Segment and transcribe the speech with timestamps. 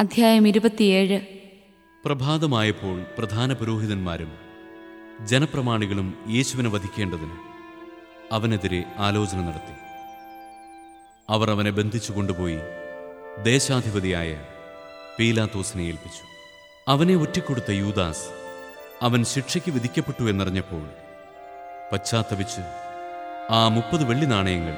[0.00, 1.20] അധ്യായം ഇരുപത്തിയേഴ്.
[2.04, 4.32] പ്രഭാതമായപ്പോൾ പ്രധാന പുരോഹിതന്മാരും
[5.24, 7.30] ജനപ്രമാണികളും യേശുവിനെ വധിക്കേണ്ടതിന്
[8.32, 9.74] അവനെതിരെ ആലോചന നടത്തി.
[11.30, 12.58] അവർ അവനെ ബന്ധിച്ചു കൊണ്ടുപോയി
[13.42, 14.44] ദേശാധിപതിയായ
[15.18, 16.24] പീലാത്തോസിനെ ഏൽപ്പിച്ചു.
[16.88, 18.28] അവനെ ഒറ്റിക്കൊടുത്ത യൂദാസ്
[19.02, 20.90] അവൻ ശിക്ഷയ്ക്ക് വിധിക്കപ്പെട്ടു എന്നറിഞ്ഞപ്പോൾ
[21.92, 22.60] പശ്ചാത്തപിച്ച്
[23.50, 24.76] ആ മുപ്പത് വെള്ളി നാണയങ്ങൾ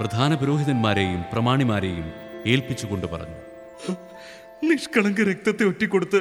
[0.00, 2.12] പ്രധാന പുരോഹിതന്മാരെയും പ്രമാണിമാരെയും
[2.46, 3.49] ഏൽപ്പിച്ചുകൊണ്ട് പറഞ്ഞു.
[4.64, 6.20] നിഷ്കളങ്ക രക്തത്തെ ഒറ്റിക്കൊടുത്ത്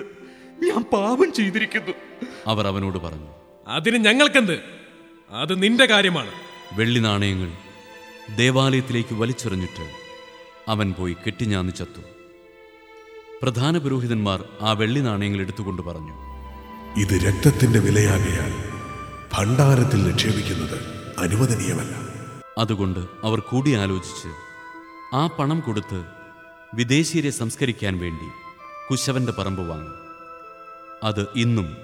[0.64, 1.94] ഞാൻ പാപം ചെയ്തിരിക്കുന്നു.
[2.48, 3.28] അവർ അവനോട് പറഞ്ഞു
[3.68, 4.60] അതിന് ഞങ്ങൾക്കെന്ത്?
[5.30, 6.32] അത് നിന്റെ കാര്യമാണ്.
[6.74, 7.52] വെള്ളി നാണയങ്ങൾ
[8.36, 9.86] ദേവാലയത്തിലേക്ക് വലിച്ചെറിഞ്ഞിട്ട്
[10.68, 12.02] അവൻ പോയി കെട്ടിഞ്ഞാന്ന് ചത്തു.
[13.42, 16.16] പ്രധാന പുരോഹിതന്മാർ ആ വെള്ളി നാണയങ്ങൾ എടുത്തുകൊണ്ട് പറഞ്ഞു
[17.00, 18.54] ഇത് രക്തത്തിന്റെ വിലയാകയാൽ
[19.34, 20.78] ഭണ്ഡാരത്തിൽ നിക്ഷേപിക്കുന്നത്
[21.20, 21.96] അനുവദനീയമല്ല.
[22.58, 24.28] അതുകൊണ്ട് അവർ കൂടിയാലോചിച്ച്
[25.16, 26.19] ആ പണം കൊടുത്ത്
[26.74, 28.26] വിദേശീയരെ സംസ്കരിക്കാൻ വേണ്ടി
[28.90, 29.90] കുശവന്റെ പറമ്പ് വാങ്ങി.
[31.04, 31.78] അത് ഇന്നും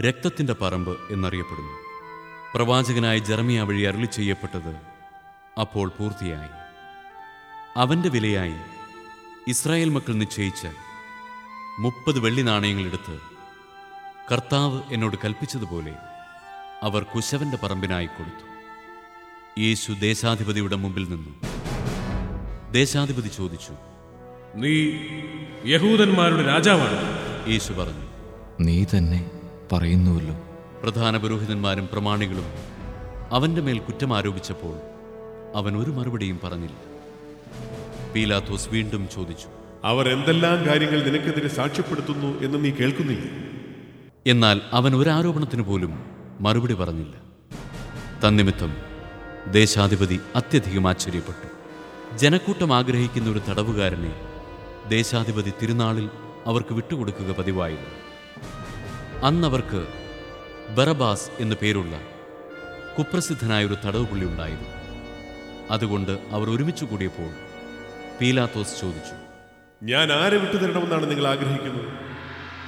[0.00, 1.72] രക്തത്തിന്റെ പറമ്പ് എന്നറിയപ്പെടുന്നു.
[2.54, 4.76] പ്രവാചകനായ ജർമിയ വഴി അരുളി ചെയ്യപ്പെട്ടത്
[5.60, 6.48] അപ്പോൾ പൂർത്തിയായി.
[7.76, 8.54] അവന്റെ വിലയായി
[9.48, 10.66] ഇസ്രായേൽ മക്കൾ നിശ്ചയിച്ച
[11.78, 13.18] മുപ്പത് വെള്ളി നാണയങ്ങളെടുത്ത്
[14.32, 15.96] കർത്താവ് എന്നോട് കൽപ്പിച്ചതുപോലെ
[16.82, 18.46] അവർ കുശവന്റെ പറമ്പിനായി കൊടുത്തു.
[19.60, 21.34] യേശു ദേശാധിപതിയുടെ മുമ്പിൽ നിന്നു.
[22.72, 23.91] ദേശാധിപതി ചോദിച്ചു
[24.54, 24.92] നീ
[25.66, 26.98] യഹൂദന്മാരുടെ രാജാവാണ്.
[27.50, 28.06] യേശു പറഞ്ഞു
[28.60, 29.30] നീ തന്നെ
[29.72, 30.40] പറയുന്നുവല്ലോ.
[30.82, 32.44] പ്രധാന പുരോഹിതന്മാരും പ്രമാണികളും
[33.30, 34.76] അവന്റെ മേൽ കുറ്റം ആരോപിച്ചപ്പോൾ
[35.56, 36.76] അവൻ ഒരു മറുപടിയും പറഞ്ഞില്ല.
[38.12, 39.48] പീലാത്തോസ് വീണ്ടും ചോദിച്ചു
[39.84, 43.24] അവർ എന്തെല്ലാം കാര്യങ്ങൾ നിനക്കെതിരെ സാക്ഷ്യപ്പെടുത്തുന്നു എന്ന് നീ കേൾക്കുന്നില്ല?
[44.26, 46.04] എന്നാൽ അവൻ ഒരാരോപണത്തിന് പോലും
[46.40, 47.16] മറുപടി പറഞ്ഞില്ല.
[48.28, 48.76] തന്നിമിത്തം
[49.50, 51.48] ദേശാധിപതി അത്യധികം ആശ്ചര്യപ്പെട്ടു.
[52.16, 54.31] ജനക്കൂട്ടം ആഗ്രഹിക്കുന്ന ഒരു തടവുകാരനെ
[54.88, 56.10] ദേശാധിപതി തിരുനാളിൽ
[56.46, 57.90] അവർക്ക് വിട്ടുകൊടുക്കുക പതിവായിരുന്നു.
[59.24, 59.86] അന്നവർക്ക്
[60.74, 62.00] ബറബാസ് എന്നു പേരുള്ള
[62.98, 64.68] കുപ്രസിദ്ധനായ ഒരു തടവുപുള്ളി ഉണ്ടായിരുന്നു.
[65.70, 67.30] അതുകൊണ്ട് അവർ ഒരുമിച്ച് കൂടിയപ്പോൾ
[68.20, 69.14] പീലാത്തോസ് ചോദിച്ചു
[69.84, 71.88] ഞാൻ ആരെ വിട്ടു വിട്ടുതരണമെന്നാണ് നിങ്ങൾ ആഗ്രഹിക്കുന്നത്?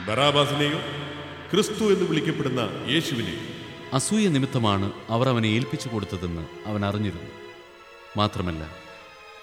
[0.08, 0.78] ബറാബാസിനെയോ
[1.52, 2.60] ക്രിസ്തു എന്ന് വിളിക്കപ്പെടുന്ന
[2.90, 3.40] യേശുവിനെയോ?
[3.92, 7.30] അസൂയ നിമിത്തമാണ് അവർ അവനെ ഏൽപ്പിച്ചു കൊടുത്തതെന്ന് അവൻ അറിഞ്ഞിരുന്നു.
[8.16, 8.68] മാത്രമല്ല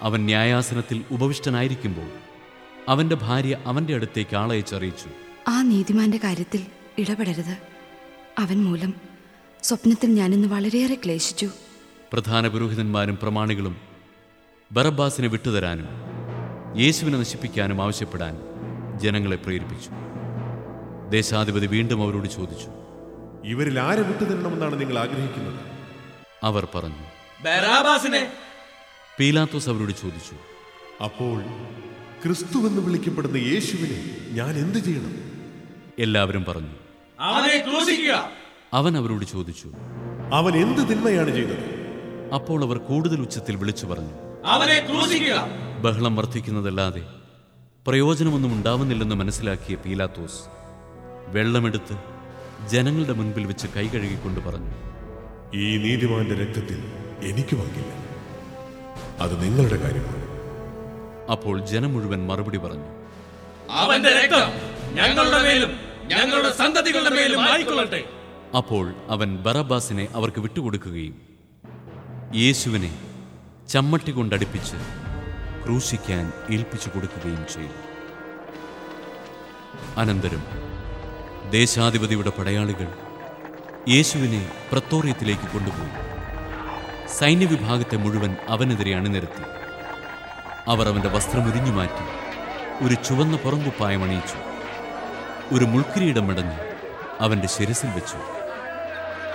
[0.02, 2.31] അവൻ ന്യായാസനത്തിൽ ഉപവിഷ്ടനായിരിക്കുമ്പോൾ
[2.88, 5.08] അവന്റെ ഭാര്യ അവന്റെ അടുത്തേക്ക് ആളയച്ചറിയിച്ചു
[5.48, 6.66] ആ നീതിമാന്റെ കാര്യത്തിൽ
[6.98, 7.58] ഇടപെടരുത്.
[8.38, 8.94] അവൻ മൂലം
[9.62, 11.48] സ്വപ്നത്തിൽ ഞാനിന്ന് വളരെയേറെ ക്ലേശിച്ചു.
[12.12, 13.76] പ്രധാന പുരോഹിതന്മാരും പ്രമാണികളും
[14.72, 15.88] ബറബ്ബാസിനെ വിട്ടുതരാനും
[16.80, 18.38] യേശുവിനെ നശിപ്പിക്കാനും ആവശ്യപ്പെടാൻ
[18.98, 19.90] ജനങ്ങളെ പ്രേരിപ്പിച്ചു.
[21.10, 22.68] ദേശാധിപതി വീണ്ടും അവരോട് ചോദിച്ചു
[23.44, 25.60] ഇവരിൽ ആരെ വിട്ടുതരണമെന്നാണ് നിങ്ങൾ ആഗ്രഹിക്കുന്നത്?
[26.42, 27.04] അവർ പറഞ്ഞു
[29.20, 30.34] പീലാത്തോസ് അവരോട് ചോദിച്ചു
[31.04, 31.42] അപ്പോൾ
[32.24, 35.14] ക്രിസ്തു എന്ന് വിളിക്കപ്പെടുന്ന യേശുവിനെ ഞാൻ എന്തു ചെയ്യണം?
[35.98, 36.74] എല്ലാവരും പറഞ്ഞു
[37.20, 38.30] അവനെ ക്രൂശിക്കുക.
[38.72, 39.68] അവൻ അവരോട് ചോദിച്ചു
[40.32, 41.66] അവൻ എന്ത് തിന്മയാണ് ചെയ്തത്?
[42.34, 45.46] അപ്പോൾ അവർ കൂടുതൽ ഉച്ചത്തിൽ വിളിച്ചു പറഞ്ഞു അവനെ ക്രൂശിക്കുക.
[45.80, 47.02] ബഹളം വർദ്ധിക്കുന്നതല്ലാതെ
[47.86, 50.40] പ്രയോജനമൊന്നും ഉണ്ടാവുന്നില്ലെന്ന് മനസ്സിലാക്കിയ പീലാത്തോസ്
[51.26, 51.96] വെള്ളമെടുത്ത്
[52.68, 54.74] ജനങ്ങളുടെ മുൻപിൽ വെച്ച് കൈ കഴുകിക്കൊണ്ട് പറഞ്ഞു
[55.56, 56.80] ഈ നീതിമാന്റെ രക്തത്തിൽ
[57.22, 57.92] എനിക്ക് പങ്കില്ല
[59.20, 60.21] അത് നിങ്ങളുടെ കാര്യമാണ്.
[61.30, 62.84] അപ്പോൾ ജനം മുഴുവൻ മറുപടി പറഞ്ഞു.
[63.70, 64.50] അവന്റെ രക്തം
[64.94, 68.04] ഞങ്ങളുടെ മേലും ഞങ്ങളുടെ സന്തതികളുടെ മേലും ആയിക്കൊള്ളട്ടെ.
[68.56, 71.22] അപ്പോൾ അവൻ ബറബാസിനെ അവർക്ക് വിട്ടുകൊടുക്കുകയും
[72.34, 72.98] യേശുവിനെ
[73.68, 74.76] ചമ്മട്ടി കൊണ്ടടിപ്പിച്ച്
[75.64, 77.78] ക്രൂശിക്കാൻ ഏൽപ്പിച്ചു കൊടുക്കുകയും ചെയ്തു.
[79.96, 80.42] അനന്തരം
[81.50, 82.88] ദേശാധിപതിയുടെ പടയാളികൾ
[83.88, 86.12] യേശുവിനെ പ്രത്തോറിയത്തിലേക്ക് കൊണ്ടുപോയി.
[87.08, 89.61] സൈന്യവിഭാഗത്തെ മുഴുവൻ അവനെതിരെ അണിനിരത്തി.
[90.66, 92.04] അവർ അവന്റെ വസ്ത്രം ഉരിഞ്ഞു മാറ്റി.
[92.84, 94.36] ഒരു ചുവന്ന പുറംകുപ്പായം അണിയിച്ചു.
[95.54, 96.58] ഒരു മുൾക്കിരീടം മെടഞ്ഞ്
[97.20, 98.16] അവന്റെ ശിരസിൽ വെച്ചു.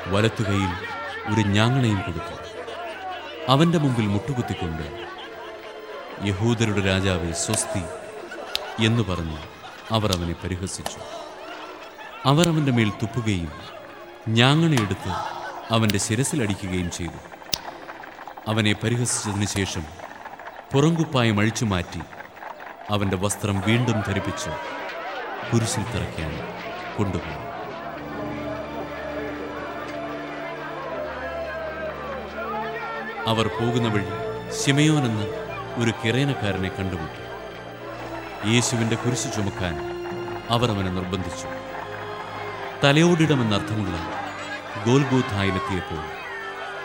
[0.09, 0.71] വലത്തുകൈയിൽ
[1.33, 2.37] ഒരു ഞാങ്ങണയും കൊടുത്തു.
[3.49, 5.07] അവന്റെ മുമ്പിൽ മുട്ടുകുത്തിക്കൊണ്ട്
[6.27, 7.83] യഹൂദരുടെ രാജാവെ സ്വസ്തി
[8.85, 9.37] എന്ന് പറഞ്ഞ്
[9.91, 10.99] അവർ അവനെ പരിഹസിച്ചു.
[12.25, 13.51] അവർ അവന്റെ മേൽ തുപ്പുകയും
[14.27, 15.09] ഞാങ്ങണയെടുത്ത്
[15.71, 17.19] അവന്റെ ശിരസിലടിക്കുകയും ചെയ്തു.
[18.47, 20.06] അവനെ പരിഹസിച്ചതിന് ശേഷം
[20.73, 22.01] പുറങ്കുപ്പായം അഴിച്ചു മാറ്റി
[22.89, 24.49] അവന്റെ വസ്ത്രം വീണ്ടും ധരിപ്പിച്ച്
[25.51, 26.31] കുരിശിൽ തിറയ്ക്കാൻ
[26.97, 27.37] കൊണ്ടുപോയി.
[33.27, 34.05] അവർ പോകുന്ന വഴി
[34.53, 35.23] ശിമയോൻ എന്ന
[35.83, 37.23] ഒരു കിറേനക്കാരനെ കണ്ടുമുട്ടി.
[38.53, 39.75] യേശുവിന്റെ കുരിശ് ചുമക്കാൻ
[40.49, 41.47] അവർ അവനെ നിർബന്ധിച്ചു.
[42.83, 43.97] തലയോടിടമെന്നർത്ഥമുള്ള
[44.85, 46.03] ഗോൽഗോഥായിലെത്തിയപ്പോൾ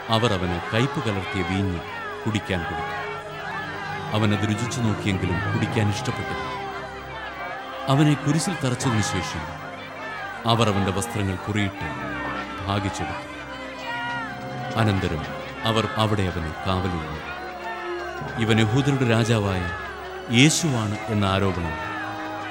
[0.08, 1.80] അവർ അവന് കയ്പ് കലർത്തിയ വീഞ്ഞ്
[2.24, 3.01] കുടിക്കാൻ കൊടുത്തു.
[4.12, 6.52] അവനത് രുചിച്ചു നോക്കിയെങ്കിലും കുടിക്കാൻ ഇഷ്ടപ്പെട്ടില്ല.
[7.88, 9.44] അവനെ കുരിശിൽ തറച്ചതിനു ശേഷം
[10.50, 11.86] അവർ അവന്റെ വസ്ത്രങ്ങൾ കുറിയിട്ട്
[12.66, 13.32] ഭാഗിച്ചെടുത്തു.
[14.78, 15.24] അനന്തരം
[15.64, 17.32] അവർ അവിടെ അവനെ കാവലിരുന്നു.
[18.40, 19.70] ഇവൻ യഹൂദരുടെ രാജാവായ
[20.36, 21.74] യേശുവാണ് എന്ന ആരോപണം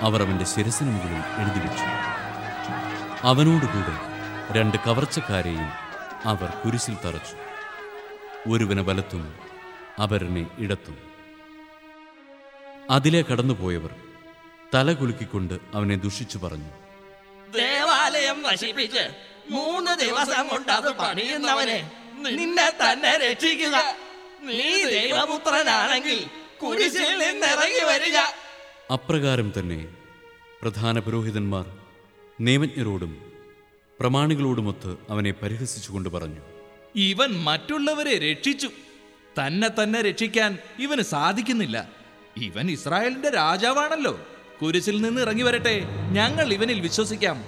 [0.02, 1.88] അവർ അവന്റെ ശിരസിന് മുകളിൽ എഴുതി വെച്ചു
[3.28, 3.96] അവനോടുകൂടെ
[4.60, 5.70] രണ്ട് കവർച്ചക്കാരെയും
[6.26, 7.38] അവർ കുരിശിൽ തറച്ചു.
[8.50, 9.36] ഒരുവനെ വലത്തും
[10.00, 11.11] അവരനെ ഇടത്തും.
[12.92, 13.96] അതിലെ കടന്നുപോയവർ
[14.76, 16.72] തല കുലുക്കിക്കൊണ്ട് അവനെ ദുഷിച്ചു പറഞ്ഞു.
[17.52, 19.04] ദേവാലയം നശിപ്പിച്ച്
[19.50, 23.78] മൂന്ന് ദിവസം കൊണ്ട് അത് പണിയുന്നവനെ നിന്നെ തന്നെ രക്ഷിക്കുക.
[24.42, 26.26] നീ ദൈവപുത്രനാണെങ്കിൽ
[26.64, 28.18] കുരിശിൽ നിന്നിറങ്ങി വരിക.
[28.94, 29.88] അപ്രകാരം തന്നെ
[30.62, 31.66] പ്രധാന പുരോഹിതന്മാർ
[32.42, 33.22] നിയമജ്ഞരോടും
[34.00, 36.42] പ്രമാണികളോടുമൊത്ത് അവനെ പരിഹസിച്ചുകൊണ്ട് പറഞ്ഞു.
[36.96, 38.70] ഇവൻ മറ്റുള്ളവരെ രക്ഷിച്ചു.
[39.40, 42.01] തന്നെ തന്നെ രക്ഷിക്കാൻ ഇവന് സാധിക്കുന്നില്ല.
[42.38, 44.20] ഇവൻ ഇസ്രായേലിന്റെ രാജാവാണല്ലോ.
[44.62, 45.82] കുരിശിൽ നിന്ന് ഇറങ്ങി വരട്ടെ.
[46.12, 47.44] ഞങ്ങൾ ഇവനിൽ വിശ്വസിക്കാം.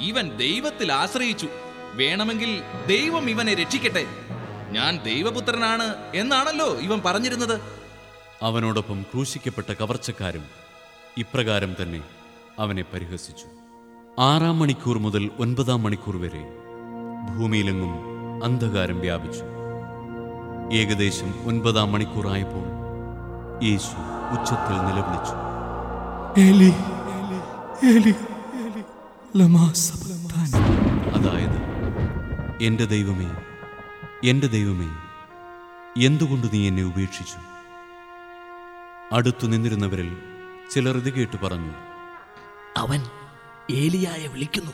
[0.00, 1.48] ഇവൻ ദൈവത്തിൽ ആശ്രയിച്ചു.
[1.94, 4.06] വേണമെങ്കിൽ ദൈവം ഇവനെ രക്ഷിക്കട്ടെ.
[4.70, 7.60] ഞാൻ ദൈവപുത്രനാണ് എന്നാണല്ലോ ഇവൻ പറഞ്ഞിരുന്നത്.
[8.42, 10.44] അവനോടൊപ്പം ക്രൂശിക്കപ്പെട്ട കവർച്ചക്കാരും
[11.18, 12.02] ഇപ്രകാരം തന്നെ
[12.58, 13.46] അവനെ പരിഹസിച്ചു.
[14.18, 16.44] ആറാം മണിക്കൂർ മുതൽ ഒൻപതാം മണിക്കൂർ വരെ
[17.38, 17.94] ഭൂമിയിലെങ്ങും
[18.44, 19.44] അന്ധകാരം വ്യാപിച്ചു.
[20.76, 22.85] ഏകദേശം ഒൻപതാം മണിക്കൂറായപ്പോൾ
[23.62, 23.96] യേശു
[24.32, 25.36] ഉച്ചത്തിൽ നിലവിളിച്ചു.
[31.14, 31.58] അതായത്
[32.64, 33.28] എന്റെ ദൈവമേ
[34.24, 34.88] എന്റെ ദൈവമേ
[36.02, 37.38] എന്തുകൊണ്ട് നീ എന്നെ ഉപേക്ഷിച്ചു?
[39.12, 40.16] അടുത്തു നിന്നിരുന്നവരിൽ
[40.70, 41.74] ചിലർ ഇത് കേട്ടു പറഞ്ഞു
[42.76, 43.02] അവൻ
[43.70, 44.72] ഏലിയായെ വിളിക്കുന്നു.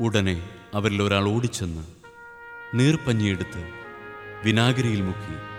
[0.00, 1.82] ഉടനെ അവരിൽ ഒരാൾ ഓടിച്ചെന്ന്
[2.74, 3.68] നീർപ്പഞ്ഞിയെടുത്ത്
[4.44, 5.53] വിനാഗിരിയിൽ മുക്കി.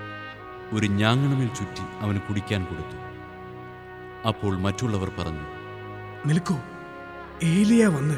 [0.74, 2.98] ഒരു ഞാങ്ങണമേൽ ചുറ്റി അവന് കുടിക്കാൻ കൊടുത്തു.
[4.28, 5.46] അപ്പോൾ മറ്റുള്ളവർ പറഞ്ഞു
[6.30, 6.56] നിൽക്കൂ
[7.44, 8.18] ഏലിയ വന്ന്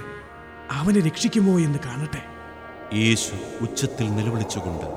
[0.71, 2.21] അവനെ രക്ഷിക്കുമോ എന്ന് കാണട്ടെ.
[2.95, 4.87] യേശു ഉച്ചത്തിൽ നിലവിളിച്ചുകൊണ്ട്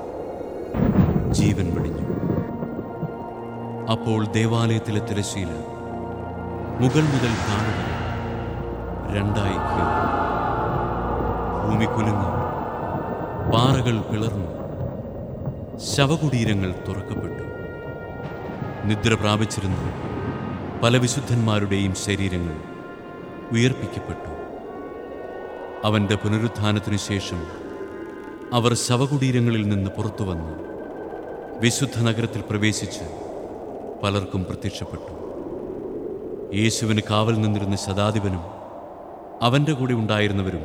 [1.32, 2.06] ജീവൻ വെടിഞ്ഞു.
[3.92, 5.52] അപ്പോൾ ദേവാലയത്തിലെ തിരശീല
[6.80, 7.74] മുകൾ മുതൽ താഴെ
[9.16, 9.98] രണ്ടായി കീറി.
[11.62, 12.30] ഭൂമി കുലുങ്ങി
[13.52, 14.59] പാറകൾ പിളർന്നു.
[15.84, 17.44] ശവകുടീരങ്ങൾ തുറക്കപ്പെട്ടു.
[18.86, 19.76] നിദ്ര പ്രാപിച്ചിരുന്ന
[20.82, 22.56] പല വിശുദ്ധന്മാരുടെയും ശരീരങ്ങൾ
[23.52, 24.32] ഉയർപ്പിക്കപ്പെട്ടു.
[25.84, 27.46] അവന്റെ പുനരുത്ഥാനത്തിനു ശേഷം
[28.52, 30.52] അവർ ശവകുടീരങ്ങളിൽ നിന്ന് പുറത്തു വന്ന്
[31.60, 33.06] വിശുദ്ധ നഗരത്തിൽ പ്രവേശിച്ച്
[34.02, 35.14] പലർക്കും പ്രത്യക്ഷപ്പെട്ടു.
[36.56, 38.42] യേശുവിന് കാവൽ നിന്നിരുന്ന ശതാധിപനും
[39.42, 40.64] അവന്റെ കൂടെ ഉണ്ടായിരുന്നവരും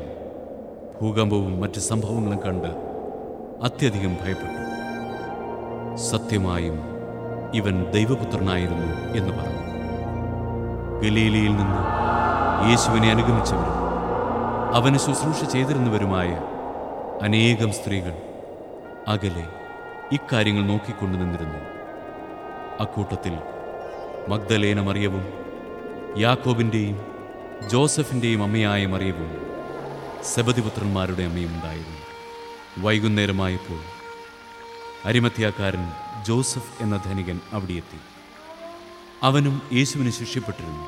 [1.01, 2.67] ഭൂകമ്പവും മറ്റ് സംഭവങ്ങളും കണ്ട്
[3.63, 4.64] അത്യധികം ഭയപ്പെട്ടു.
[5.95, 6.77] സത്യമായും
[7.53, 9.61] ഇവൻ ദൈവപുത്രനായിരുന്നു എന്ന് പറഞ്ഞു.
[10.99, 11.81] ഗലീലയിൽ നിന്ന്
[12.69, 13.85] യേശുവിനെ അനുഗമിച്ചവരും
[14.75, 16.37] അവന് ശുശ്രൂഷ ചെയ്തിരുന്നവരുമായ
[17.21, 18.13] അനേകം സ്ത്രീകൾ
[19.07, 19.47] അകലെ
[20.11, 21.59] ഇക്കാര്യങ്ങൾ നോക്കിക്കൊണ്ടു നിന്നിരുന്നു.
[22.79, 23.37] അക്കൂട്ടത്തിൽ
[24.29, 25.33] മഗ്ദലേന മറിയവും
[26.17, 27.05] യാക്കോബിന്റെയും
[27.67, 29.45] ജോസഫിന്റെയും അമ്മയായ മറിയവും
[30.23, 31.99] സബതിപുത്രന്മാരുടെ അമ്മയും ഉണ്ടായിരുന്നു
[32.85, 33.94] വൈകുന്നേരമായപ്പോൾ
[35.05, 35.91] അരിമത്യാക്കാരൻ
[36.23, 37.97] ജോസഫ് എന്ന ധനികൻ അവിടെയെത്തി.
[39.23, 40.87] അവനും യേശുവിന് ശിഷ്യപ്പെട്ടിരുന്നു.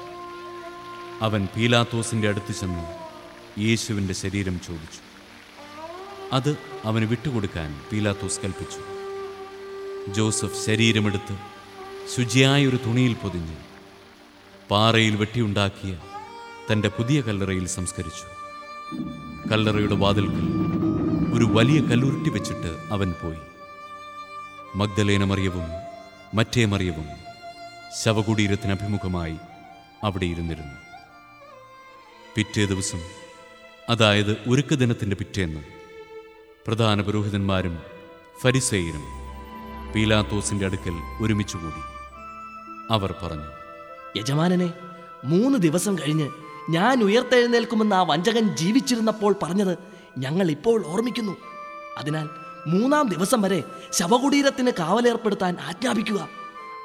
[1.21, 2.85] അവൻ പീലാത്തോസിന്റെ അടുത്ത് ചെന്ന്
[3.61, 4.99] യേശുവിന്റെ ശരീരം ചോദിച്ചു.
[6.33, 8.81] അത് അവന് വിട്ടുകൊടുക്കാൻ പീലാത്തോസ് കൽപ്പിച്ചു.
[10.11, 11.37] ജോസഫ് ശരീരമെടുത്ത്
[12.17, 13.55] ശുചിയായ ഒരു തുണിയിൽ പൊതിഞ്ഞ്
[14.71, 15.99] പാറയിൽ വെട്ടിയുണ്ടാക്കിയ
[16.71, 18.25] തന്റെ പുതിയ കല്ലറയിൽ സംസ്കരിച്ചു.
[19.49, 20.47] കല്ലറയുടെ വാതിൽക്കൽ
[21.33, 23.56] ഒരു വലിയ കല്ലുരുട്ടി വെച്ചിട്ട് അവൻ പോയി.
[24.79, 25.67] മഗ്ദലേന മറിയവും
[26.33, 27.07] മറ്റേ മറിയവും
[28.03, 29.37] ശവകുടീരത്തിന് അഭിമുഖമായി
[30.03, 30.77] അവിടെ ഇരുന്നിരുന്നു.
[32.35, 33.01] പിറ്റേ ദിവസം
[33.89, 35.61] അതായത് ഒരുക്ക ദിനത്തിന്റെ പിറ്റേന്ന്
[36.67, 37.75] പ്രധാന പുരോഹിതന്മാരും
[38.41, 39.05] ഫരിസേയരും
[39.93, 41.81] പീലാത്തോസിന്റെ അടുക്കൽ ഒരുമിച്ചുകൂടി
[42.91, 43.49] അവർ പറഞ്ഞു
[44.19, 44.73] യജമാനനെ
[45.25, 46.27] മൂന്ന് ദിവസം കഴിഞ്ഞ്
[46.69, 49.77] ഞാൻ ഉയർത്തെഴുന്നേൽക്കുമെന്ന് ആ വഞ്ചകൻ ജീവിച്ചിരുന്നപ്പോൾ പറഞ്ഞത്
[50.17, 51.35] ഞങ്ങൾ ഇപ്പോൾ ഓർമ്മിക്കുന്നു.
[51.97, 52.27] അതിനാൽ
[52.67, 56.29] മൂന്നാം ദിവസം വരെ ശവകുടീരത്തിന് കാവലേർപ്പെടുത്താൻ ആജ്ഞാപിക്കുക.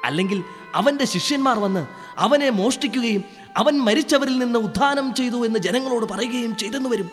[0.05, 0.43] അല്ലെങ്കിൽ
[0.75, 1.87] അവന്റെ ശിഷ്യന്മാർ വന്ന്
[2.17, 3.23] അവനെ മോഷ്ടിക്കുകയും
[3.57, 7.09] അവൻ മരിച്ചവരിൽ നിന്ന് ഉദ്ധാനം ചെയ്തു എന്ന് ജനങ്ങളോട് പറയുകയും ചെയ്തെന്ന് വരും.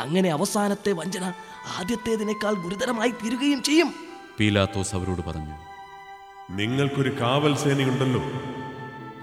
[0.00, 1.32] അങ്ങനെ അവസാനത്തെ വഞ്ചന
[1.78, 3.94] ആദ്യത്തേതിനേക്കാൾ ഗുരുതരമായി തീരുകയും ചെയ്യും.
[4.40, 5.56] പീലാത്തോസ് അവരോട് പറഞ്ഞു
[6.50, 8.22] നിങ്ങൾക്കൊരു കാവൽ സേനയുണ്ടല്ലോ.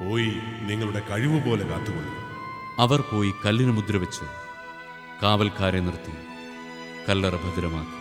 [0.06, 2.12] പോയി നിങ്ങളുടെ കഴിവ് പോലെ കാത്തുകൊള്ളു.
[2.80, 4.26] അവർ പോയി കല്ലിന് മുദ്ര വെച്ച്
[5.24, 6.14] കാവൽക്കാരെ നിർത്തി
[7.10, 7.97] കല്ലറ ഭദ്രമാക്കി.